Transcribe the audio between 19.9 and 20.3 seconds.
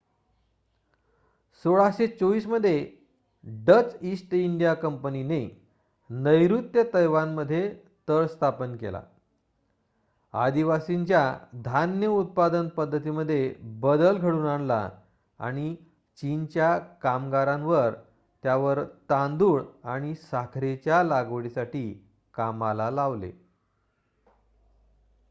आणि